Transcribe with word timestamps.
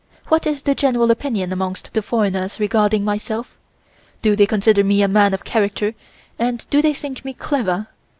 What 0.29 0.47
is 0.47 0.63
the 0.63 0.73
general 0.73 1.11
opinion 1.11 1.53
amongst 1.53 1.93
the 1.93 2.01
foreigners 2.01 2.59
regarding 2.59 3.03
myself? 3.05 3.55
Do 4.23 4.35
they 4.35 4.47
consider 4.47 4.83
me 4.83 5.03
a 5.03 5.07
man 5.07 5.31
of 5.31 5.43
character 5.43 5.93
and 6.39 6.65
do 6.71 6.81
they 6.81 6.95
think 6.95 7.23
me 7.23 7.33
clever? 7.35 7.85